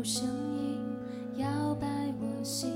[0.00, 0.24] 后声
[0.56, 0.78] 音
[1.36, 1.86] 摇摆
[2.18, 2.70] 我心，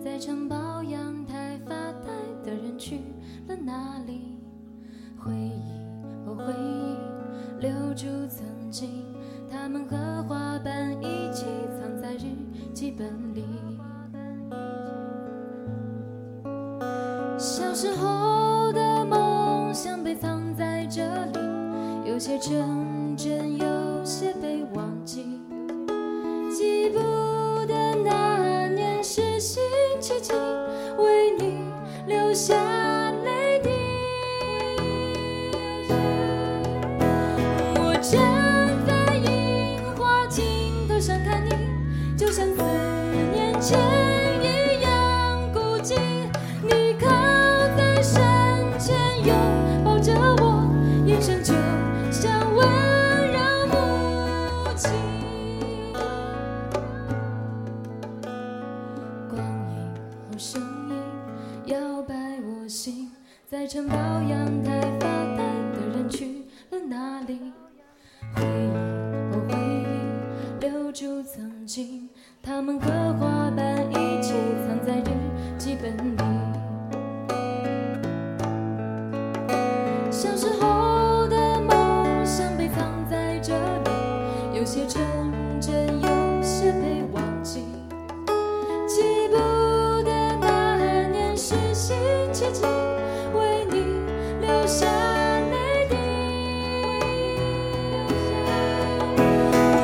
[0.00, 2.12] 在城堡阳台发呆
[2.44, 3.00] 的人去
[3.48, 4.38] 了哪里？
[5.18, 6.96] 回忆，哦回忆，
[7.60, 9.04] 留住曾经，
[9.50, 9.96] 他们和
[10.28, 11.44] 花瓣一起
[11.76, 12.26] 藏在日
[12.72, 13.44] 记本里。
[17.36, 21.40] 小时候的梦想被藏在这里，
[22.08, 24.69] 有些成真，有些被忘
[63.46, 65.06] 在城堡阳台发
[65.36, 65.42] 呆
[65.74, 67.52] 的人去了哪里？
[68.34, 68.70] 回忆，
[69.32, 72.08] 哦回忆，留住曾经，
[72.40, 72.78] 他们
[84.60, 85.00] 有些成
[85.58, 87.64] 真，有些被忘记。
[88.86, 89.36] 记不
[90.02, 91.96] 得那年是星
[92.30, 92.62] 期几，
[93.32, 93.86] 为你
[94.42, 94.86] 流下
[95.48, 95.96] 泪滴。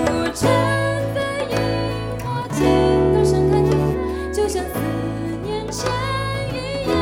[0.04, 0.44] 我站
[1.14, 1.56] 在樱
[2.20, 2.60] 花尽
[3.14, 3.70] 头上看你，
[4.30, 4.78] 就像四
[5.42, 5.90] 年前
[6.52, 6.94] 一样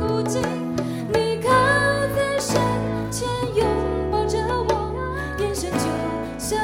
[0.00, 0.40] 孤寂。
[1.12, 1.50] 你靠
[2.16, 2.58] 在身
[3.10, 3.66] 前拥
[4.10, 4.72] 抱着我，
[5.38, 5.84] 眼神就
[6.38, 6.58] 像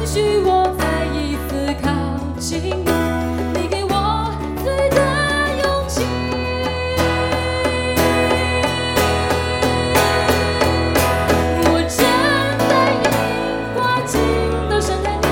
[0.00, 1.90] 允许我再一次靠
[2.38, 2.90] 近你，
[3.52, 4.32] 你给我
[4.64, 4.96] 最大
[5.60, 6.00] 勇气。
[11.66, 12.00] 我站
[12.66, 12.70] 在
[13.04, 13.06] 樱
[13.76, 14.18] 花尽
[14.70, 15.28] 头上看你，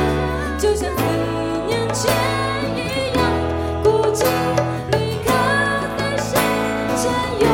[0.60, 1.00] 就像四
[1.66, 2.12] 年前
[2.76, 2.78] 一
[3.16, 3.18] 样
[3.82, 4.26] 孤寂。
[4.92, 5.28] 你靠
[5.96, 6.28] 在身
[6.94, 7.02] 前
[7.40, 7.48] 拥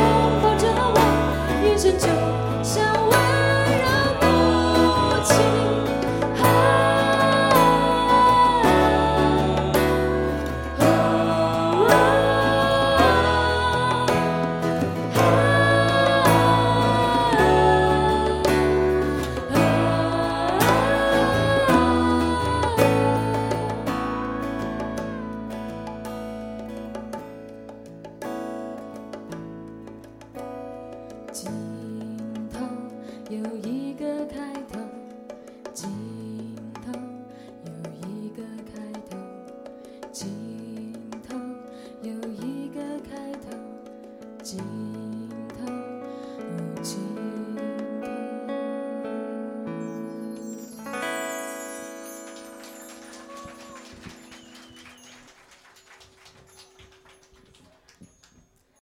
[31.35, 31.51] 尽
[32.49, 32.65] 头
[33.29, 34.79] 有一个开头，
[35.73, 35.89] 尽
[36.75, 36.93] 头
[37.65, 37.73] 有
[38.07, 39.17] 一个开头，
[40.13, 40.93] 尽
[41.27, 41.35] 头
[42.01, 43.51] 有一个开头，
[44.41, 44.61] 尽